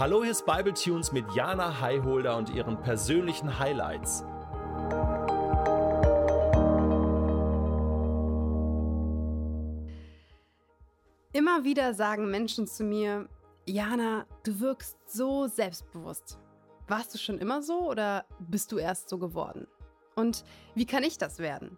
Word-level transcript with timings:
Hallo, 0.00 0.22
hier 0.22 0.30
ist 0.30 0.46
Bible 0.46 0.72
Tunes 0.72 1.12
mit 1.12 1.30
Jana 1.34 1.78
Highholder 1.78 2.34
und 2.38 2.48
ihren 2.48 2.80
persönlichen 2.80 3.58
Highlights. 3.58 4.24
Immer 11.34 11.64
wieder 11.64 11.92
sagen 11.92 12.30
Menschen 12.30 12.66
zu 12.66 12.82
mir, 12.82 13.28
Jana, 13.66 14.24
du 14.42 14.60
wirkst 14.60 14.96
so 15.06 15.48
selbstbewusst. 15.48 16.38
Warst 16.88 17.12
du 17.12 17.18
schon 17.18 17.36
immer 17.36 17.60
so 17.60 17.86
oder 17.86 18.24
bist 18.38 18.72
du 18.72 18.78
erst 18.78 19.10
so 19.10 19.18
geworden? 19.18 19.66
Und 20.14 20.46
wie 20.74 20.86
kann 20.86 21.02
ich 21.02 21.18
das 21.18 21.40
werden? 21.40 21.76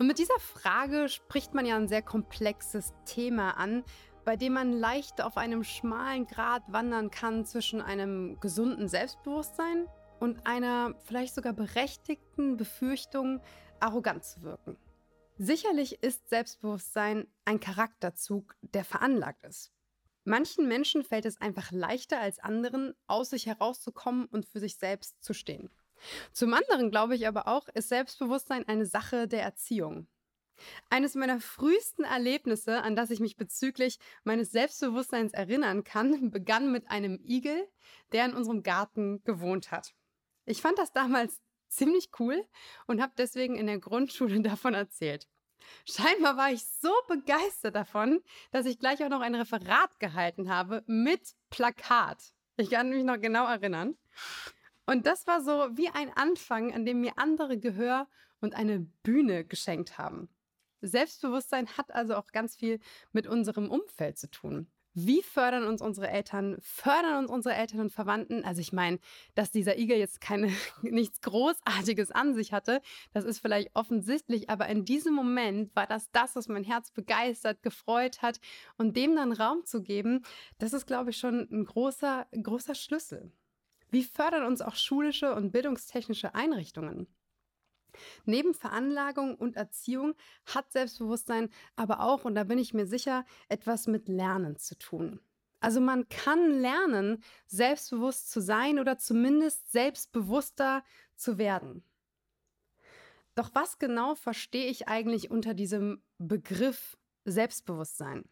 Und 0.00 0.08
mit 0.08 0.18
dieser 0.18 0.40
Frage 0.40 1.08
spricht 1.08 1.54
man 1.54 1.66
ja 1.66 1.76
ein 1.76 1.86
sehr 1.86 2.02
komplexes 2.02 2.94
Thema 3.04 3.52
an, 3.52 3.84
bei 4.26 4.34
dem 4.34 4.54
man 4.54 4.72
leicht 4.72 5.22
auf 5.22 5.36
einem 5.36 5.62
schmalen 5.62 6.26
Grat 6.26 6.64
wandern 6.66 7.12
kann 7.12 7.46
zwischen 7.46 7.80
einem 7.80 8.40
gesunden 8.40 8.88
Selbstbewusstsein 8.88 9.86
und 10.18 10.44
einer 10.48 10.96
vielleicht 11.04 11.36
sogar 11.36 11.52
berechtigten 11.52 12.56
Befürchtung, 12.56 13.40
arrogant 13.78 14.24
zu 14.24 14.42
wirken. 14.42 14.76
Sicherlich 15.38 16.02
ist 16.02 16.28
Selbstbewusstsein 16.28 17.28
ein 17.44 17.60
Charakterzug, 17.60 18.56
der 18.62 18.84
veranlagt 18.84 19.44
ist. 19.44 19.70
Manchen 20.24 20.66
Menschen 20.66 21.04
fällt 21.04 21.24
es 21.24 21.40
einfach 21.40 21.70
leichter 21.70 22.20
als 22.20 22.40
anderen, 22.40 22.94
aus 23.06 23.30
sich 23.30 23.46
herauszukommen 23.46 24.26
und 24.26 24.44
für 24.44 24.58
sich 24.58 24.76
selbst 24.76 25.22
zu 25.22 25.34
stehen. 25.34 25.70
Zum 26.32 26.52
anderen 26.52 26.90
glaube 26.90 27.14
ich 27.14 27.28
aber 27.28 27.46
auch, 27.46 27.68
ist 27.68 27.90
Selbstbewusstsein 27.90 28.66
eine 28.66 28.86
Sache 28.86 29.28
der 29.28 29.42
Erziehung. 29.42 30.08
Eines 30.90 31.14
meiner 31.14 31.40
frühesten 31.40 32.04
Erlebnisse, 32.04 32.82
an 32.82 32.96
das 32.96 33.10
ich 33.10 33.20
mich 33.20 33.36
bezüglich 33.36 33.98
meines 34.24 34.50
Selbstbewusstseins 34.50 35.32
erinnern 35.32 35.84
kann, 35.84 36.30
begann 36.30 36.72
mit 36.72 36.90
einem 36.90 37.18
Igel, 37.24 37.68
der 38.12 38.26
in 38.26 38.34
unserem 38.34 38.62
Garten 38.62 39.22
gewohnt 39.24 39.70
hat. 39.70 39.94
Ich 40.44 40.62
fand 40.62 40.78
das 40.78 40.92
damals 40.92 41.40
ziemlich 41.68 42.10
cool 42.18 42.44
und 42.86 43.02
habe 43.02 43.12
deswegen 43.16 43.56
in 43.56 43.66
der 43.66 43.78
Grundschule 43.78 44.40
davon 44.42 44.74
erzählt. 44.74 45.26
Scheinbar 45.84 46.36
war 46.36 46.52
ich 46.52 46.64
so 46.64 46.92
begeistert 47.08 47.74
davon, 47.74 48.22
dass 48.52 48.66
ich 48.66 48.78
gleich 48.78 49.02
auch 49.02 49.08
noch 49.08 49.20
ein 49.20 49.34
Referat 49.34 49.98
gehalten 49.98 50.48
habe 50.48 50.84
mit 50.86 51.34
Plakat. 51.50 52.32
Ich 52.56 52.70
kann 52.70 52.90
mich 52.90 53.04
noch 53.04 53.20
genau 53.20 53.46
erinnern. 53.46 53.96
Und 54.86 55.06
das 55.06 55.26
war 55.26 55.42
so 55.42 55.76
wie 55.76 55.88
ein 55.88 56.12
Anfang, 56.16 56.72
an 56.72 56.84
dem 56.84 57.00
mir 57.00 57.12
andere 57.16 57.58
Gehör 57.58 58.08
und 58.40 58.54
eine 58.54 58.80
Bühne 59.02 59.44
geschenkt 59.44 59.98
haben. 59.98 60.28
Selbstbewusstsein 60.86 61.68
hat 61.76 61.92
also 61.94 62.16
auch 62.16 62.32
ganz 62.32 62.56
viel 62.56 62.78
mit 63.12 63.26
unserem 63.26 63.70
Umfeld 63.70 64.18
zu 64.18 64.30
tun. 64.30 64.70
Wie 64.98 65.20
fördern 65.20 65.64
uns 65.64 65.82
unsere 65.82 66.08
Eltern? 66.08 66.56
Fördern 66.62 67.18
uns 67.18 67.30
unsere 67.30 67.54
Eltern 67.54 67.80
und 67.80 67.92
Verwandten? 67.92 68.46
Also 68.46 68.62
ich 68.62 68.72
meine, 68.72 68.98
dass 69.34 69.50
dieser 69.50 69.78
Igel 69.78 69.98
jetzt 69.98 70.22
keine, 70.22 70.50
nichts 70.80 71.20
Großartiges 71.20 72.12
an 72.12 72.34
sich 72.34 72.54
hatte, 72.54 72.80
das 73.12 73.24
ist 73.26 73.40
vielleicht 73.40 73.72
offensichtlich, 73.74 74.48
aber 74.48 74.68
in 74.68 74.86
diesem 74.86 75.12
Moment 75.12 75.76
war 75.76 75.86
das 75.86 76.10
das, 76.12 76.34
was 76.34 76.48
mein 76.48 76.64
Herz 76.64 76.92
begeistert, 76.92 77.62
gefreut 77.62 78.22
hat 78.22 78.40
und 78.78 78.96
dem 78.96 79.14
dann 79.14 79.32
Raum 79.32 79.66
zu 79.66 79.82
geben, 79.82 80.24
das 80.56 80.72
ist, 80.72 80.86
glaube 80.86 81.10
ich, 81.10 81.18
schon 81.18 81.46
ein 81.52 81.66
großer, 81.66 82.26
großer 82.32 82.74
Schlüssel. 82.74 83.30
Wie 83.90 84.02
fördern 84.02 84.46
uns 84.46 84.62
auch 84.62 84.76
schulische 84.76 85.34
und 85.34 85.52
bildungstechnische 85.52 86.34
Einrichtungen? 86.34 87.06
Neben 88.24 88.54
Veranlagung 88.54 89.34
und 89.34 89.56
Erziehung 89.56 90.14
hat 90.46 90.72
Selbstbewusstsein 90.72 91.48
aber 91.76 92.00
auch, 92.00 92.24
und 92.24 92.34
da 92.34 92.44
bin 92.44 92.58
ich 92.58 92.74
mir 92.74 92.86
sicher, 92.86 93.24
etwas 93.48 93.86
mit 93.86 94.08
Lernen 94.08 94.56
zu 94.58 94.78
tun. 94.78 95.20
Also 95.60 95.80
man 95.80 96.08
kann 96.08 96.60
lernen, 96.60 97.22
selbstbewusst 97.46 98.30
zu 98.30 98.40
sein 98.40 98.78
oder 98.78 98.98
zumindest 98.98 99.72
selbstbewusster 99.72 100.84
zu 101.16 101.38
werden. 101.38 101.82
Doch 103.34 103.50
was 103.54 103.78
genau 103.78 104.14
verstehe 104.14 104.68
ich 104.68 104.88
eigentlich 104.88 105.30
unter 105.30 105.54
diesem 105.54 106.02
Begriff 106.18 106.96
Selbstbewusstsein? 107.24 108.24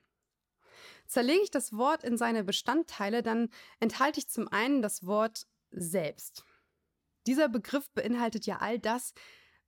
Zerlege 1.06 1.42
ich 1.42 1.50
das 1.50 1.74
Wort 1.76 2.04
in 2.04 2.16
seine 2.16 2.44
Bestandteile, 2.44 3.22
dann 3.22 3.50
enthalte 3.80 4.20
ich 4.20 4.28
zum 4.28 4.48
einen 4.48 4.80
das 4.80 5.04
Wort 5.06 5.46
selbst. 5.70 6.44
Dieser 7.26 7.48
Begriff 7.48 7.90
beinhaltet 7.90 8.46
ja 8.46 8.58
all 8.58 8.78
das, 8.78 9.12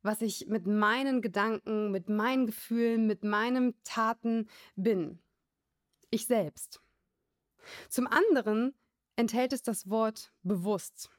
was 0.07 0.23
ich 0.23 0.47
mit 0.47 0.67
meinen 0.67 1.21
Gedanken, 1.21 1.91
mit 1.91 2.09
meinen 2.09 2.47
Gefühlen, 2.47 3.07
mit 3.07 3.25
meinen 3.25 3.75
Taten 3.83 4.49
bin. 4.77 5.19
Ich 6.11 6.27
selbst. 6.27 6.81
Zum 7.89 8.07
anderen 8.07 8.75
enthält 9.17 9.53
es 9.53 9.63
das 9.63 9.91
Wort 9.91 10.33
bewusst. 10.43 11.11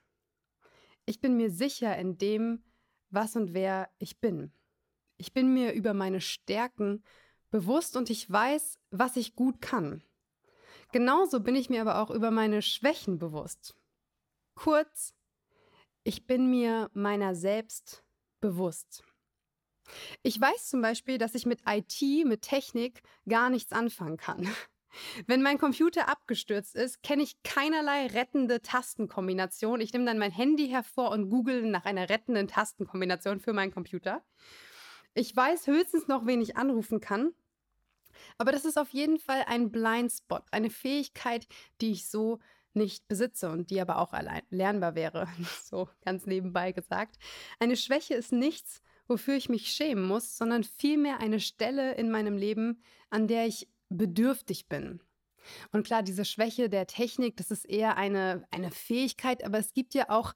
Ich 1.06 1.20
bin 1.20 1.36
mir 1.36 1.52
sicher 1.52 1.98
in 1.98 2.18
dem, 2.18 2.64
was 3.10 3.36
und 3.36 3.54
wer 3.54 3.90
ich 4.00 4.20
bin. 4.20 4.52
Ich 5.18 5.34
bin 5.34 5.54
mir 5.54 5.74
über 5.74 5.94
meine 5.94 6.22
Stärken 6.22 7.04
bewusst 7.50 7.98
und 7.98 8.10
ich 8.10 8.30
weiß, 8.30 8.80
was 8.92 9.18
ich 9.18 9.36
gut 9.36 9.62
kann. 9.62 10.04
Genauso 10.94 11.42
bin 11.42 11.56
ich 11.56 11.70
mir 11.70 11.82
aber 11.82 12.02
auch 12.02 12.12
über 12.12 12.32
meine 12.32 12.62
Schwächen 12.62 13.20
bewusst. 13.20 13.76
Kurz, 14.56 15.14
ich 16.04 16.26
bin 16.26 16.50
mir 16.50 16.90
meiner 16.94 17.36
selbst 17.36 18.07
bewusst. 18.40 19.04
Ich 20.24 20.40
weiß 20.40 20.70
zum 20.70 20.82
Beispiel, 20.82 21.18
dass 21.18 21.36
ich 21.36 21.46
mit 21.46 21.62
IT, 21.66 22.26
mit 22.26 22.42
Technik 22.42 23.02
gar 23.28 23.50
nichts 23.50 23.72
anfangen 23.72 24.18
kann. 24.18 24.48
Wenn 25.28 25.42
mein 25.42 25.58
Computer 25.58 26.10
abgestürzt 26.10 26.76
ist, 26.76 27.04
kenne 27.04 27.24
ich 27.24 27.42
keinerlei 27.44 28.08
rettende 28.08 28.62
Tastenkombination. 28.62 29.82
Ich 29.82 29.94
nehme 29.94 30.06
dann 30.06 30.18
mein 30.18 30.32
Handy 30.32 30.68
hervor 30.68 31.12
und 31.12 31.30
google 31.30 31.64
nach 31.64 31.86
einer 31.86 32.10
rettenden 32.10 32.48
Tastenkombination 32.48 33.40
für 33.40 33.54
meinen 33.54 33.72
Computer. 33.72 34.24
Ich 35.14 35.36
weiß 35.36 35.68
höchstens 35.68 36.08
noch, 36.08 36.26
wen 36.26 36.42
ich 36.42 36.58
anrufen 36.58 37.00
kann. 37.00 37.34
Aber 38.38 38.52
das 38.52 38.66
ist 38.66 38.78
auf 38.78 38.90
jeden 38.90 39.20
Fall 39.20 39.44
ein 39.48 39.72
Blindspot, 39.72 40.44
eine 40.52 40.70
Fähigkeit, 40.70 41.48
die 41.82 41.92
ich 41.92 42.08
so 42.08 42.40
nicht 42.78 43.08
besitze 43.08 43.50
und 43.50 43.70
die 43.70 43.82
aber 43.82 43.98
auch 43.98 44.14
allein 44.14 44.42
lernbar 44.50 44.96
wäre, 44.96 45.28
so 45.64 45.90
ganz 46.06 46.26
nebenbei 46.26 46.72
gesagt. 46.72 47.18
Eine 47.60 47.76
Schwäche 47.76 48.14
ist 48.14 48.32
nichts, 48.32 48.82
wofür 49.08 49.36
ich 49.36 49.50
mich 49.50 49.72
schämen 49.72 50.06
muss, 50.06 50.38
sondern 50.38 50.64
vielmehr 50.64 51.20
eine 51.20 51.40
Stelle 51.40 51.96
in 51.96 52.12
meinem 52.12 52.38
Leben, 52.38 52.82
an 53.10 53.28
der 53.28 53.48
ich 53.48 53.68
bedürftig 53.90 54.68
bin. 54.68 55.02
Und 55.72 55.86
klar, 55.86 56.04
diese 56.04 56.26
Schwäche 56.26 56.70
der 56.70 56.88
Technik, 56.88 57.38
das 57.38 57.52
ist 57.52 57.66
eher 57.66 57.96
eine, 57.98 58.46
eine 58.52 58.72
Fähigkeit, 58.72 59.46
aber 59.46 59.58
es 59.58 59.74
gibt 59.74 59.94
ja 59.94 60.10
auch 60.10 60.34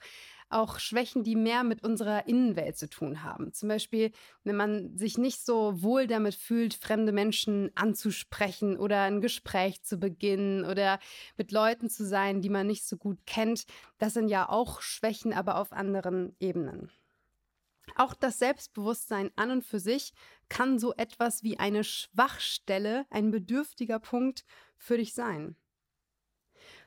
auch 0.53 0.79
Schwächen, 0.79 1.23
die 1.23 1.35
mehr 1.35 1.63
mit 1.63 1.83
unserer 1.83 2.27
Innenwelt 2.27 2.77
zu 2.77 2.89
tun 2.89 3.23
haben. 3.23 3.53
Zum 3.53 3.69
Beispiel, 3.69 4.11
wenn 4.43 4.55
man 4.55 4.97
sich 4.97 5.17
nicht 5.17 5.45
so 5.45 5.81
wohl 5.81 6.07
damit 6.07 6.35
fühlt, 6.35 6.73
fremde 6.73 7.11
Menschen 7.11 7.71
anzusprechen 7.75 8.77
oder 8.77 9.01
ein 9.01 9.21
Gespräch 9.21 9.83
zu 9.83 9.97
beginnen 9.97 10.65
oder 10.65 10.99
mit 11.37 11.51
Leuten 11.51 11.89
zu 11.89 12.05
sein, 12.05 12.41
die 12.41 12.49
man 12.49 12.67
nicht 12.67 12.85
so 12.85 12.97
gut 12.97 13.19
kennt. 13.25 13.65
Das 13.97 14.13
sind 14.13 14.27
ja 14.27 14.49
auch 14.49 14.81
Schwächen, 14.81 15.33
aber 15.33 15.57
auf 15.57 15.71
anderen 15.71 16.35
Ebenen. 16.39 16.91
Auch 17.95 18.13
das 18.13 18.39
Selbstbewusstsein 18.39 19.31
an 19.35 19.51
und 19.51 19.65
für 19.65 19.79
sich 19.79 20.13
kann 20.49 20.79
so 20.79 20.93
etwas 20.95 21.43
wie 21.43 21.59
eine 21.59 21.83
Schwachstelle, 21.83 23.05
ein 23.09 23.31
bedürftiger 23.31 23.99
Punkt 23.99 24.45
für 24.77 24.97
dich 24.97 25.13
sein. 25.13 25.55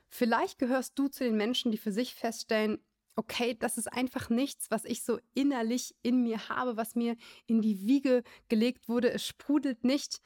Vielleicht 0.07 0.59
gehörst 0.59 0.97
du 0.97 1.07
zu 1.07 1.23
den 1.23 1.35
Menschen, 1.35 1.71
die 1.71 1.77
für 1.77 1.91
sich 1.91 2.15
feststellen, 2.15 2.79
okay, 3.15 3.55
das 3.57 3.77
ist 3.77 3.91
einfach 3.91 4.29
nichts, 4.29 4.69
was 4.71 4.85
ich 4.85 5.03
so 5.03 5.19
innerlich 5.33 5.95
in 6.01 6.23
mir 6.23 6.49
habe, 6.49 6.77
was 6.77 6.95
mir 6.95 7.15
in 7.45 7.61
die 7.61 7.81
Wiege 7.81 8.23
gelegt 8.49 8.89
wurde. 8.89 9.11
Es 9.11 9.25
sprudelt 9.25 9.83
nicht 9.83 10.21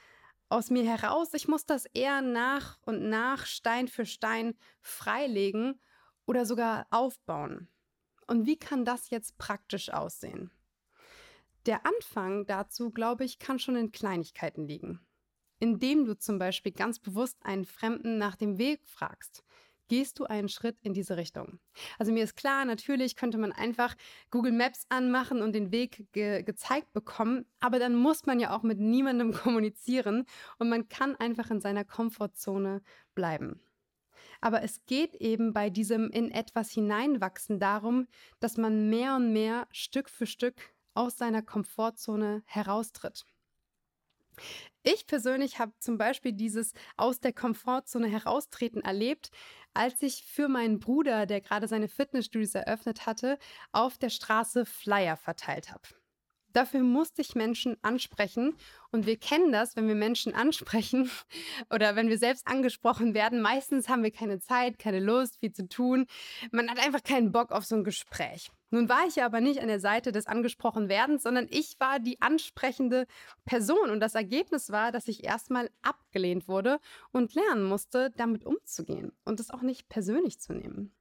aus 0.50 0.72
mir 0.72 0.84
heraus. 0.84 1.34
Ich 1.34 1.48
muss 1.48 1.66
das 1.66 1.86
eher 1.86 2.22
nach 2.22 2.80
und 2.82 3.08
nach, 3.10 3.46
Stein 3.46 3.88
für 3.88 4.06
Stein 4.06 4.56
freilegen 4.82 5.80
oder 6.26 6.46
sogar 6.46 6.88
aufbauen. 6.90 7.68
Und 8.28 8.46
wie 8.46 8.58
kann 8.58 8.86
das 8.86 9.10
jetzt 9.10 9.38
praktisch 9.38 9.92
aussehen? 9.92 10.52
Der 11.66 11.86
Anfang 11.86 12.46
dazu, 12.46 12.90
glaube 12.90 13.26
ich, 13.26 13.38
kann 13.38 13.60
schon 13.60 13.76
in 13.76 13.92
Kleinigkeiten 13.92 14.66
liegen. 14.66 15.00
Indem 15.60 16.06
du 16.06 16.18
zum 16.18 16.40
Beispiel 16.40 16.72
ganz 16.72 17.00
bewusst 17.00 17.38
einen 17.44 17.66
Fremden 17.66 18.18
nach 18.18 18.36
dem 18.36 18.58
Weg 18.58 18.88
fragst 18.88 19.44
gehst 19.90 20.20
du 20.20 20.24
einen 20.24 20.48
Schritt 20.48 20.78
in 20.82 20.94
diese 20.94 21.18
Richtung. 21.18 21.60
Also 21.98 22.14
mir 22.14 22.24
ist 22.24 22.38
klar, 22.38 22.64
natürlich 22.64 23.18
könnte 23.18 23.38
man 23.38 23.52
einfach 23.52 23.96
Google 24.32 24.54
Maps 24.54 24.86
anmachen 24.88 25.42
und 25.42 25.54
den 25.54 25.72
Weg 25.72 26.08
ge 26.14 26.44
gezeigt 26.44 26.94
bekommen, 26.94 27.46
aber 27.60 27.80
dann 27.80 27.96
muss 27.96 28.26
man 28.26 28.40
ja 28.40 28.56
auch 28.56 28.64
mit 28.64 28.80
niemandem 28.80 29.34
kommunizieren 29.34 30.26
und 30.58 30.70
man 30.70 30.88
kann 30.88 31.16
einfach 31.18 31.52
in 31.52 31.60
seiner 31.60 31.84
Komfortzone 31.84 32.82
bleiben. 33.16 33.62
Aber 34.42 34.64
es 34.64 34.86
geht 34.86 35.16
eben 35.16 35.52
bei 35.52 35.70
diesem 35.70 36.10
in 36.12 36.32
etwas 36.32 36.72
hineinwachsen 36.72 37.60
darum, 37.60 38.08
dass 38.40 38.56
man 38.56 38.90
mehr 38.90 39.16
und 39.16 39.34
mehr 39.34 39.68
Stück 39.72 40.10
für 40.10 40.26
Stück 40.26 40.56
aus 40.94 41.18
seiner 41.18 41.42
Komfortzone 41.42 42.44
heraustritt. 42.46 43.26
Ich 44.84 45.08
persönlich 45.08 45.60
habe 45.60 45.74
zum 45.80 45.98
Beispiel 45.98 46.32
dieses 46.32 46.74
aus 46.96 47.20
der 47.20 47.34
Komfortzone 47.34 48.08
heraustreten 48.08 48.82
erlebt, 48.82 49.30
als 49.74 50.02
ich 50.02 50.24
für 50.24 50.48
meinen 50.48 50.80
Bruder, 50.80 51.26
der 51.26 51.42
gerade 51.42 51.68
seine 51.68 51.88
Fitnessstudios 51.88 52.56
eröffnet 52.56 53.06
hatte, 53.06 53.38
auf 53.72 53.98
der 53.98 54.10
Straße 54.10 54.66
Flyer 54.66 55.18
verteilt 55.18 55.72
habe. 55.72 55.88
Dafür 56.54 56.82
musste 56.82 57.22
ich 57.22 57.36
Menschen 57.36 57.78
ansprechen. 57.84 58.56
Und 58.92 59.06
wir 59.06 59.18
kennen 59.18 59.52
das, 59.52 59.76
wenn 59.76 59.88
wir 59.88 59.96
Menschen 59.96 60.34
ansprechen 60.34 61.10
oder 61.70 61.96
wenn 61.96 62.10
wir 62.10 62.18
selbst 62.18 62.48
angesprochen 62.48 63.14
werden. 63.14 63.42
Meistens 63.42 63.88
haben 63.88 64.04
wir 64.04 64.12
keine 64.12 64.40
Zeit, 64.40 64.80
keine 64.80 65.00
Lust, 65.00 65.40
viel 65.40 65.52
zu 65.52 65.68
tun. 65.68 66.08
Man 66.52 66.70
hat 66.70 66.80
einfach 66.80 67.04
keinen 67.04 67.32
Bock 67.32 67.52
auf 67.52 67.66
so 67.66 67.76
ein 67.76 67.84
Gespräch. 67.84 68.50
Nun 68.72 68.90
war 68.90 69.08
ich 69.08 69.16
ja 69.16 69.26
aber 69.26 69.42
nicht 69.42 69.62
an 69.62 69.68
der 69.68 69.80
Seite 69.80 70.12
des 70.12 70.28
angesprochen 70.28 70.90
werdens, 70.90 71.24
sondern 71.24 71.48
ich 71.50 71.80
war 71.80 72.00
die 72.00 72.22
ansprechende 72.22 73.08
Person. 73.46 73.90
Und 73.90 74.00
das 74.00 74.16
Ergebnis 74.16 74.72
war, 74.72 74.92
dass 74.92 75.08
ich 75.08 75.24
erstmal 75.24 75.70
abgelehnt 75.82 76.48
wurde 76.48 76.80
und 77.12 77.34
lernen 77.34 77.64
musste, 77.64 78.12
damit 78.18 78.46
umzugehen 78.46 79.12
und 79.26 79.40
es 79.40 79.50
auch 79.52 79.62
nicht 79.62 79.90
persönlich 79.90 80.40
zu 80.40 80.54
nehmen. 80.54 80.94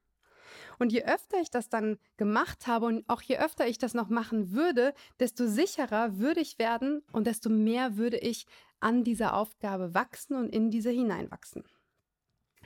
Und 0.79 0.93
je 0.93 1.03
öfter 1.03 1.39
ich 1.41 1.51
das 1.51 1.69
dann 1.69 1.99
gemacht 2.17 2.65
habe 2.65 2.85
und 2.85 3.07
auch 3.09 3.21
je 3.21 3.37
öfter 3.37 3.67
ich 3.67 3.77
das 3.77 3.93
noch 3.93 4.09
machen 4.09 4.51
würde, 4.51 4.93
desto 5.19 5.45
sicherer 5.45 6.17
würde 6.17 6.39
ich 6.39 6.57
werden 6.57 7.03
und 7.11 7.27
desto 7.27 7.49
mehr 7.49 7.97
würde 7.97 8.17
ich 8.17 8.45
an 8.79 9.03
dieser 9.03 9.35
Aufgabe 9.35 9.93
wachsen 9.93 10.35
und 10.35 10.49
in 10.49 10.71
diese 10.71 10.89
hineinwachsen. 10.89 11.63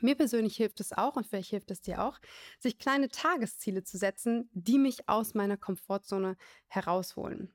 Mir 0.02 0.16
persönlich 0.16 0.58
hilft 0.58 0.80
es 0.80 0.92
auch, 0.94 1.16
und 1.16 1.26
vielleicht 1.28 1.50
hilft 1.50 1.72
es 1.72 1.82
dir 1.82 2.04
auch, 2.04 2.20
sich 2.60 2.78
kleine 2.78 3.10
Tagesziele 3.10 3.84
zu 3.84 3.98
setzen, 3.98 4.50
die 4.54 4.78
mich 4.78 5.08
aus 5.10 5.34
meiner 5.34 5.58
Komfortzone 5.58 6.36
herausholen. 6.68 7.54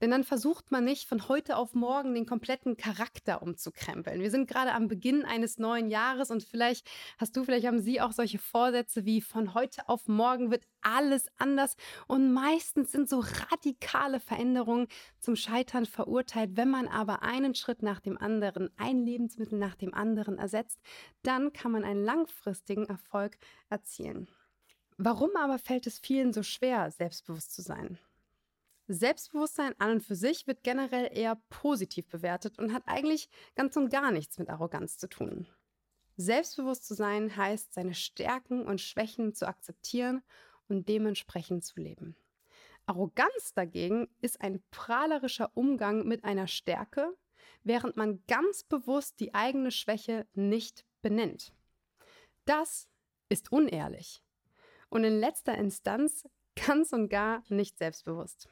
Denn 0.00 0.10
dann 0.10 0.24
versucht 0.24 0.70
man 0.70 0.84
nicht 0.84 1.08
von 1.08 1.28
heute 1.28 1.56
auf 1.56 1.74
morgen 1.74 2.14
den 2.14 2.26
kompletten 2.26 2.76
Charakter 2.76 3.42
umzukrempeln. 3.42 4.20
Wir 4.20 4.30
sind 4.30 4.48
gerade 4.48 4.72
am 4.72 4.88
Beginn 4.88 5.24
eines 5.24 5.58
neuen 5.58 5.88
Jahres 5.88 6.30
und 6.30 6.42
vielleicht 6.42 6.88
hast 7.18 7.36
du, 7.36 7.44
vielleicht 7.44 7.66
haben 7.66 7.80
Sie 7.80 8.00
auch 8.00 8.12
solche 8.12 8.38
Vorsätze 8.38 9.04
wie 9.04 9.20
von 9.20 9.54
heute 9.54 9.88
auf 9.88 10.08
morgen 10.08 10.50
wird 10.50 10.66
alles 10.82 11.26
anders. 11.38 11.76
Und 12.06 12.32
meistens 12.32 12.92
sind 12.92 13.08
so 13.08 13.24
radikale 13.50 14.20
Veränderungen 14.20 14.88
zum 15.18 15.36
Scheitern 15.36 15.86
verurteilt. 15.86 16.50
Wenn 16.54 16.70
man 16.70 16.88
aber 16.88 17.22
einen 17.22 17.54
Schritt 17.54 17.82
nach 17.82 18.00
dem 18.00 18.18
anderen, 18.18 18.70
ein 18.76 18.98
Lebensmittel 18.98 19.58
nach 19.58 19.74
dem 19.74 19.94
anderen 19.94 20.38
ersetzt, 20.38 20.80
dann 21.22 21.52
kann 21.52 21.72
man 21.72 21.84
einen 21.84 22.04
langfristigen 22.04 22.86
Erfolg 22.86 23.38
erzielen. 23.70 24.28
Warum 24.96 25.30
aber 25.36 25.58
fällt 25.58 25.86
es 25.86 25.98
vielen 25.98 26.32
so 26.32 26.42
schwer, 26.42 26.90
selbstbewusst 26.90 27.52
zu 27.52 27.62
sein? 27.62 27.98
Selbstbewusstsein 28.86 29.74
an 29.78 29.92
und 29.92 30.00
für 30.02 30.14
sich 30.14 30.46
wird 30.46 30.62
generell 30.62 31.08
eher 31.12 31.40
positiv 31.48 32.06
bewertet 32.08 32.58
und 32.58 32.72
hat 32.72 32.82
eigentlich 32.86 33.28
ganz 33.54 33.76
und 33.76 33.88
gar 33.88 34.10
nichts 34.10 34.38
mit 34.38 34.50
Arroganz 34.50 34.98
zu 34.98 35.08
tun. 35.08 35.46
Selbstbewusst 36.16 36.86
zu 36.86 36.94
sein 36.94 37.36
heißt, 37.36 37.72
seine 37.72 37.94
Stärken 37.94 38.66
und 38.66 38.80
Schwächen 38.80 39.34
zu 39.34 39.48
akzeptieren 39.48 40.22
und 40.68 40.88
dementsprechend 40.88 41.64
zu 41.64 41.80
leben. 41.80 42.16
Arroganz 42.86 43.54
dagegen 43.54 44.08
ist 44.20 44.40
ein 44.40 44.62
prahlerischer 44.70 45.50
Umgang 45.54 46.06
mit 46.06 46.24
einer 46.24 46.46
Stärke, 46.46 47.16
während 47.62 47.96
man 47.96 48.22
ganz 48.26 48.62
bewusst 48.64 49.18
die 49.20 49.34
eigene 49.34 49.70
Schwäche 49.70 50.26
nicht 50.34 50.84
benennt. 51.00 51.52
Das 52.44 52.88
ist 53.30 53.50
unehrlich 53.50 54.22
und 54.90 55.04
in 55.04 55.18
letzter 55.18 55.56
Instanz 55.56 56.28
ganz 56.54 56.92
und 56.92 57.08
gar 57.08 57.42
nicht 57.48 57.78
selbstbewusst. 57.78 58.48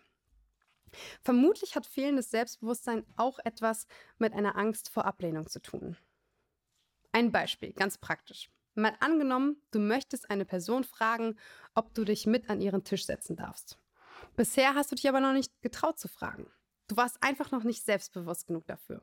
Vermutlich 1.23 1.77
hat 1.77 1.87
fehlendes 1.87 2.31
Selbstbewusstsein 2.31 3.05
auch 3.17 3.39
etwas 3.45 3.87
mit 4.19 4.33
einer 4.33 4.57
Angst 4.57 4.89
vor 4.89 5.05
Ablehnung 5.05 5.49
zu 5.49 5.61
tun. 5.61 5.97
Ein 7.13 7.33
Beispiel, 7.33 7.73
ganz 7.73 7.99
praktisch. 7.99 8.51
Mal 8.75 8.97
angenommen, 9.01 9.61
du 9.71 9.79
möchtest 9.79 10.31
eine 10.31 10.47
Person 10.47 10.85
fragen, 10.85 11.37
ob 11.75 11.93
du 11.95 12.05
dich 12.05 12.27
mit 12.27 12.49
an 12.49 12.61
ihren 12.61 12.85
Tisch 12.85 13.05
setzen 13.05 13.37
darfst. 13.37 13.79
Bisher 14.35 14.75
hast 14.75 14.91
du 14.91 14.97
dich 14.97 15.09
aber 15.09 15.21
noch 15.21 15.35
nicht 15.35 15.53
getraut 15.61 15.99
zu 15.99 16.09
fragen. 16.09 16.51
Du 16.89 16.97
warst 16.97 17.23
einfach 17.23 17.51
noch 17.51 17.65
nicht 17.65 17.85
selbstbewusst 17.85 18.47
genug 18.47 18.67
dafür. 18.67 19.03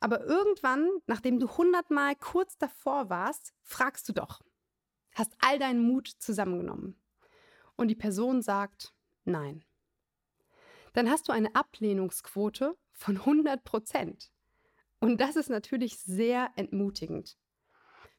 Aber 0.00 0.24
irgendwann, 0.24 0.88
nachdem 1.06 1.38
du 1.38 1.48
hundertmal 1.48 2.16
kurz 2.16 2.58
davor 2.58 3.08
warst, 3.08 3.54
fragst 3.62 4.08
du 4.08 4.12
doch. 4.12 4.42
Hast 5.14 5.34
all 5.40 5.58
deinen 5.58 5.82
Mut 5.82 6.08
zusammengenommen. 6.08 7.00
Und 7.76 7.88
die 7.88 7.94
Person 7.94 8.42
sagt 8.42 8.92
Nein 9.24 9.64
dann 10.92 11.10
hast 11.10 11.28
du 11.28 11.32
eine 11.32 11.54
Ablehnungsquote 11.54 12.76
von 12.92 13.16
100 13.18 13.64
Prozent. 13.64 14.30
Und 15.00 15.20
das 15.20 15.36
ist 15.36 15.50
natürlich 15.50 15.98
sehr 15.98 16.50
entmutigend. 16.56 17.36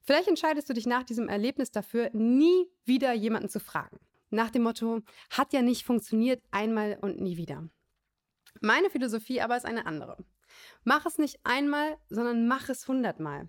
Vielleicht 0.02 0.28
entscheidest 0.28 0.70
du 0.70 0.74
dich 0.74 0.86
nach 0.86 1.04
diesem 1.04 1.30
Erlebnis 1.30 1.72
dafür, 1.72 2.10
nie 2.14 2.68
wieder 2.84 3.14
jemanden 3.14 3.48
zu 3.48 3.62
fragen. 3.62 4.00
Nach 4.30 4.50
dem 4.50 4.64
Motto, 4.64 5.02
hat 5.30 5.54
ja 5.54 5.62
nicht 5.62 5.86
funktioniert, 5.86 6.44
einmal 6.52 6.98
und 7.02 7.22
nie 7.22 7.38
wieder. 7.38 7.70
Meine 8.62 8.90
Philosophie 8.90 9.42
aber 9.42 9.56
ist 9.56 9.66
eine 9.66 9.86
andere. 9.86 10.18
Mach 10.84 11.06
es 11.06 11.18
nicht 11.18 11.40
einmal, 11.44 11.98
sondern 12.10 12.48
mach 12.48 12.68
es 12.70 12.88
hundertmal. 12.88 13.48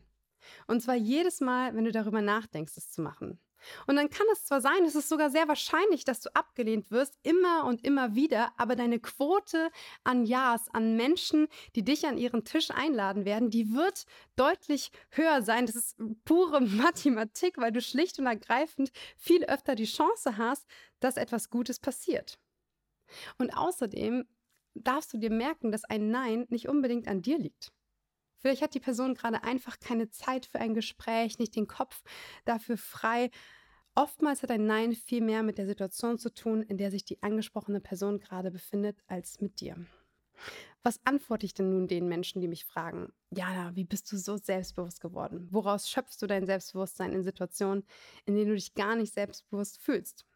Und 0.66 0.80
zwar 0.80 0.94
jedes 0.94 1.40
Mal, 1.40 1.74
wenn 1.74 1.84
du 1.84 1.92
darüber 1.92 2.22
nachdenkst, 2.22 2.76
es 2.76 2.90
zu 2.90 3.02
machen. 3.02 3.40
Und 3.86 3.96
dann 3.96 4.10
kann 4.10 4.26
es 4.32 4.44
zwar 4.44 4.60
sein, 4.60 4.84
es 4.84 4.94
ist 4.94 5.08
sogar 5.08 5.30
sehr 5.30 5.48
wahrscheinlich, 5.48 6.04
dass 6.04 6.20
du 6.20 6.34
abgelehnt 6.34 6.90
wirst, 6.90 7.18
immer 7.22 7.64
und 7.64 7.84
immer 7.84 8.14
wieder, 8.14 8.52
aber 8.56 8.76
deine 8.76 9.00
Quote 9.00 9.70
an 10.02 10.24
Ja's, 10.24 10.68
an 10.72 10.96
Menschen, 10.96 11.48
die 11.74 11.84
dich 11.84 12.06
an 12.06 12.18
ihren 12.18 12.44
Tisch 12.44 12.70
einladen 12.70 13.24
werden, 13.24 13.50
die 13.50 13.72
wird 13.74 14.04
deutlich 14.36 14.90
höher 15.10 15.42
sein. 15.42 15.66
Das 15.66 15.76
ist 15.76 15.96
pure 16.24 16.60
Mathematik, 16.62 17.58
weil 17.58 17.72
du 17.72 17.80
schlicht 17.80 18.18
und 18.18 18.26
ergreifend 18.26 18.90
viel 19.16 19.44
öfter 19.44 19.74
die 19.74 19.84
Chance 19.84 20.36
hast, 20.36 20.66
dass 21.00 21.16
etwas 21.16 21.50
Gutes 21.50 21.78
passiert. 21.78 22.38
Und 23.38 23.56
außerdem 23.56 24.24
darfst 24.74 25.12
du 25.12 25.18
dir 25.18 25.30
merken, 25.30 25.70
dass 25.70 25.84
ein 25.84 26.10
Nein 26.10 26.46
nicht 26.48 26.68
unbedingt 26.68 27.08
an 27.08 27.22
dir 27.22 27.38
liegt. 27.38 27.72
Vielleicht 28.44 28.60
hat 28.60 28.74
die 28.74 28.80
Person 28.80 29.14
gerade 29.14 29.42
einfach 29.42 29.80
keine 29.80 30.10
Zeit 30.10 30.44
für 30.44 30.58
ein 30.60 30.74
Gespräch, 30.74 31.38
nicht 31.38 31.56
den 31.56 31.66
Kopf 31.66 32.02
dafür 32.44 32.76
frei. 32.76 33.30
Oftmals 33.94 34.42
hat 34.42 34.50
ein 34.50 34.66
Nein 34.66 34.92
viel 34.92 35.22
mehr 35.22 35.42
mit 35.42 35.56
der 35.56 35.66
Situation 35.66 36.18
zu 36.18 36.28
tun, 36.28 36.60
in 36.60 36.76
der 36.76 36.90
sich 36.90 37.06
die 37.06 37.22
angesprochene 37.22 37.80
Person 37.80 38.20
gerade 38.20 38.50
befindet, 38.50 38.98
als 39.06 39.40
mit 39.40 39.62
dir. 39.62 39.78
Was 40.82 41.00
antworte 41.06 41.46
ich 41.46 41.54
denn 41.54 41.70
nun 41.70 41.88
den 41.88 42.06
Menschen, 42.06 42.42
die 42.42 42.48
mich 42.48 42.66
fragen, 42.66 43.14
Jana, 43.30 43.74
wie 43.76 43.84
bist 43.84 44.12
du 44.12 44.18
so 44.18 44.36
selbstbewusst 44.36 45.00
geworden? 45.00 45.48
Woraus 45.50 45.88
schöpfst 45.88 46.20
du 46.20 46.26
dein 46.26 46.44
Selbstbewusstsein 46.44 47.14
in 47.14 47.22
Situationen, 47.22 47.86
in 48.26 48.34
denen 48.34 48.50
du 48.50 48.56
dich 48.56 48.74
gar 48.74 48.94
nicht 48.94 49.14
selbstbewusst 49.14 49.80
fühlst? 49.80 50.26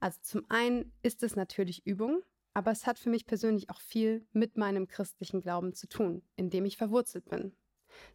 Also 0.00 0.18
zum 0.22 0.46
einen 0.48 0.90
ist 1.02 1.22
es 1.22 1.36
natürlich 1.36 1.86
Übung, 1.86 2.22
aber 2.56 2.70
es 2.70 2.86
hat 2.86 2.98
für 2.98 3.10
mich 3.10 3.26
persönlich 3.26 3.68
auch 3.68 3.82
viel 3.82 4.26
mit 4.32 4.56
meinem 4.56 4.88
christlichen 4.88 5.42
Glauben 5.42 5.74
zu 5.74 5.86
tun, 5.90 6.22
in 6.36 6.48
dem 6.48 6.64
ich 6.64 6.78
verwurzelt 6.78 7.28
bin. 7.28 7.54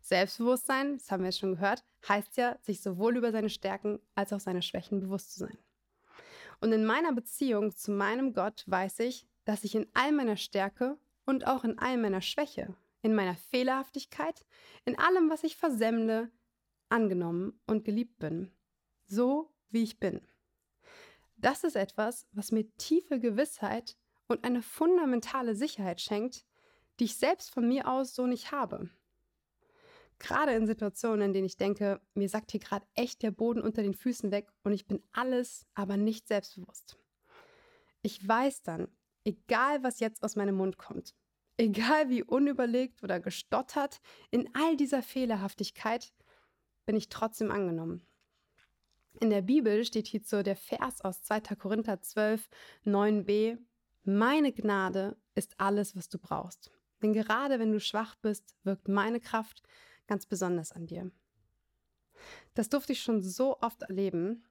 Selbstbewusstsein, 0.02 0.98
das 0.98 1.12
haben 1.12 1.24
wir 1.24 1.32
schon 1.32 1.52
gehört, 1.52 1.86
heißt 2.10 2.38
ja, 2.38 2.58
sich 2.64 2.82
sowohl 2.82 3.18
über 3.18 3.32
seine 3.32 3.52
Stärken 3.52 4.00
als 4.16 4.34
auch 4.34 4.40
seine 4.40 4.64
Schwächen 4.64 5.00
bewusst 5.00 5.34
zu 5.34 5.42
sein. 5.42 5.60
Und 6.60 6.72
in 6.72 6.86
meiner 6.86 7.14
Beziehung 7.14 7.76
zu 7.76 7.92
meinem 7.92 8.34
Gott 8.34 8.64
weiß 8.66 9.02
ich, 9.02 9.28
dass 9.46 9.64
ich 9.64 9.76
in 9.76 9.86
all 9.94 10.12
meiner 10.12 10.38
Stärke 10.38 10.98
und 11.24 11.46
auch 11.46 11.64
in 11.64 11.78
all 11.78 11.98
meiner 11.98 12.22
Schwäche, 12.22 12.76
in 13.04 13.14
meiner 13.14 13.36
Fehlerhaftigkeit, 13.36 14.48
in 14.86 14.98
allem, 14.98 15.30
was 15.30 15.44
ich 15.44 15.56
versemmle, 15.56 16.32
angenommen 16.90 17.62
und 17.68 17.86
geliebt 17.86 18.18
bin. 18.18 18.52
So 19.06 19.54
wie 19.70 19.84
ich 19.84 20.00
bin. 20.00 20.20
Das 21.38 21.64
ist 21.64 21.76
etwas, 21.76 22.28
was 22.32 22.52
mir 22.52 22.66
tiefe 22.78 23.20
Gewissheit 23.20 23.98
und 24.32 24.46
eine 24.46 24.62
fundamentale 24.62 25.56
Sicherheit 25.56 26.00
schenkt, 26.02 26.46
die 27.00 27.06
ich 27.06 27.18
selbst 27.18 27.52
von 27.52 27.68
mir 27.68 27.88
aus 27.88 28.16
so 28.16 28.26
nicht 28.26 28.52
habe. 28.52 28.90
Gerade 30.20 30.54
in 30.54 30.68
Situationen, 30.68 31.28
in 31.28 31.34
denen 31.34 31.48
ich 31.48 31.58
denke, 31.58 32.00
mir 32.14 32.30
sagt 32.30 32.52
hier 32.52 32.60
gerade 32.60 32.86
echt 32.94 33.24
der 33.24 33.32
Boden 33.32 33.62
unter 33.62 33.82
den 33.82 33.94
Füßen 33.94 34.32
weg 34.32 34.52
und 34.64 34.72
ich 34.72 34.88
bin 34.88 35.04
alles, 35.12 35.66
aber 35.74 35.98
nicht 35.98 36.28
selbstbewusst. 36.28 36.98
Ich 38.04 38.26
weiß 38.26 38.62
dann, 38.64 38.88
egal 39.26 39.84
was 39.84 40.00
jetzt 40.00 40.24
aus 40.24 40.36
meinem 40.36 40.56
Mund 40.56 40.78
kommt, 40.78 41.14
egal 41.58 42.10
wie 42.10 42.24
unüberlegt 42.24 43.04
oder 43.04 43.20
gestottert, 43.20 44.00
in 44.30 44.50
all 44.54 44.78
dieser 44.78 45.02
Fehlerhaftigkeit 45.02 46.14
bin 46.86 46.96
ich 46.96 47.10
trotzdem 47.10 47.52
angenommen. 47.52 48.06
In 49.20 49.30
der 49.30 49.42
Bibel 49.42 49.84
steht 49.84 50.08
hierzu 50.08 50.42
der 50.42 50.56
Vers 50.56 51.02
aus 51.02 51.22
2. 51.24 51.42
Korinther 51.56 52.02
12, 52.02 52.48
9b, 52.86 53.58
meine 54.04 54.52
Gnade 54.52 55.18
ist 55.36 55.60
alles, 55.60 55.96
was 55.96 56.10
du 56.10 56.18
brauchst. 56.18 56.72
Denn 57.02 57.14
gerade 57.14 57.60
wenn 57.60 57.72
du 57.72 57.80
schwach 57.80 58.16
bist, 58.16 58.56
wirkt 58.64 58.88
meine 58.88 59.20
Kraft 59.20 59.64
ganz 60.08 60.26
besonders 60.26 60.72
an 60.72 60.86
dir. 60.86 61.12
Das 62.54 62.70
durfte 62.70 62.94
ich 62.94 63.02
schon 63.02 63.22
so 63.22 63.60
oft 63.62 63.82
erleben. 63.84 64.44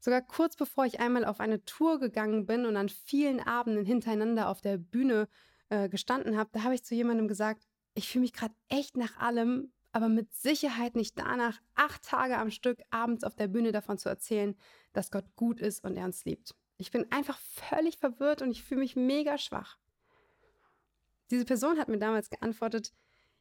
Sogar 0.00 0.22
kurz 0.22 0.56
bevor 0.56 0.86
ich 0.86 1.00
einmal 1.00 1.24
auf 1.24 1.40
eine 1.40 1.64
Tour 1.64 1.98
gegangen 1.98 2.46
bin 2.46 2.66
und 2.66 2.76
an 2.76 2.88
vielen 2.88 3.40
Abenden 3.40 3.84
hintereinander 3.84 4.48
auf 4.48 4.60
der 4.60 4.78
Bühne 4.78 5.28
äh, 5.70 5.88
gestanden 5.88 6.36
habe, 6.36 6.50
da 6.52 6.62
habe 6.62 6.74
ich 6.74 6.84
zu 6.84 6.94
jemandem 6.94 7.28
gesagt, 7.28 7.66
ich 7.94 8.08
fühle 8.08 8.22
mich 8.22 8.32
gerade 8.32 8.54
echt 8.68 8.96
nach 8.96 9.18
allem, 9.18 9.72
aber 9.92 10.08
mit 10.08 10.32
Sicherheit 10.32 10.94
nicht 10.94 11.18
danach, 11.18 11.60
acht 11.74 12.02
Tage 12.04 12.38
am 12.38 12.50
Stück 12.50 12.80
abends 12.90 13.24
auf 13.24 13.34
der 13.34 13.48
Bühne 13.48 13.72
davon 13.72 13.98
zu 13.98 14.08
erzählen, 14.08 14.54
dass 14.92 15.10
Gott 15.10 15.34
gut 15.34 15.60
ist 15.60 15.84
und 15.84 15.96
er 15.96 16.04
uns 16.04 16.24
liebt. 16.24 16.54
Ich 16.78 16.90
bin 16.92 17.10
einfach 17.10 17.38
völlig 17.38 17.98
verwirrt 17.98 18.40
und 18.40 18.50
ich 18.50 18.62
fühle 18.62 18.80
mich 18.80 18.96
mega 18.96 19.36
schwach. 19.36 19.78
Diese 21.30 21.44
Person 21.44 21.78
hat 21.78 21.88
mir 21.88 21.98
damals 21.98 22.30
geantwortet, 22.30 22.94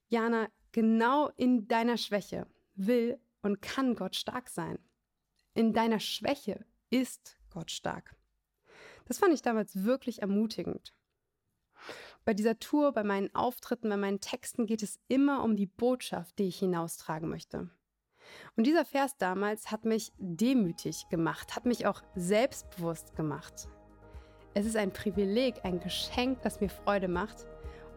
Jana, 0.10 0.50
genau 0.72 1.29
in 1.38 1.67
deiner 1.67 1.98
Schwäche 1.98 2.48
will 2.75 3.20
und 3.41 3.62
kann 3.62 3.96
Gott 3.96 4.15
stark 4.15 4.50
sein. 4.50 4.79
In 5.53 5.74
deiner 5.74 6.00
Schwäche 6.00 6.65
ist 6.89 7.38
Gott 7.50 7.72
stark. 7.72 8.15
Das 9.06 9.20
fand 9.20 9.34
ich 9.34 9.41
damals 9.41 9.84
wirklich 9.84 10.22
ermutigend. 10.22 10.94
Bei 12.25 12.34
dieser 12.34 12.60
Tour, 12.60 12.91
bei 12.91 13.03
meinen 13.03 13.34
Auftritten, 13.34 13.89
bei 13.89 13.98
meinen 13.98 14.20
Texten 14.20 14.65
geht 14.65 14.84
es 14.84 15.00
immer 15.08 15.44
um 15.44 15.56
die 15.56 15.67
Botschaft, 15.67 16.39
die 16.39 16.48
ich 16.48 16.60
hinaustragen 16.60 17.29
möchte. 17.29 17.70
Und 18.55 18.65
dieser 18.65 18.86
Vers 18.86 19.17
damals 19.17 19.72
hat 19.72 19.86
mich 19.86 20.12
demütig 20.17 21.07
gemacht, 21.10 21.55
hat 21.55 21.65
mich 21.65 21.86
auch 21.88 22.01
selbstbewusst 22.15 23.15
gemacht. 23.15 23.67
Es 24.53 24.65
ist 24.65 24.75
ein 24.75 24.91
Privileg, 24.91 25.63
ein 25.63 25.79
Geschenk, 25.79 26.41
das 26.41 26.60
mir 26.60 26.69
Freude 26.69 27.07
macht. 27.07 27.46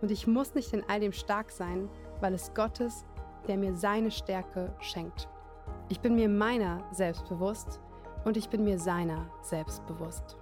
Und 0.03 0.11
ich 0.11 0.27
muss 0.27 0.55
nicht 0.55 0.73
in 0.73 0.85
all 0.89 1.01
dem 1.01 1.13
stark 1.13 1.51
sein, 1.51 1.89
weil 2.21 2.35
es 2.35 2.53
Gott 2.55 2.81
ist, 2.81 3.05
der 3.49 3.57
mir 3.57 3.75
seine 3.75 4.11
Stärke 4.11 4.75
schenkt. 4.81 5.29
Ich 5.89 6.01
bin 6.01 6.15
mir 6.15 6.29
meiner 6.29 6.85
selbst 6.93 7.29
bewusst 7.29 7.81
und 8.25 8.37
ich 8.37 8.49
bin 8.49 8.65
mir 8.65 8.79
seiner 8.79 9.31
selbst 9.43 9.87
bewusst. 9.87 10.37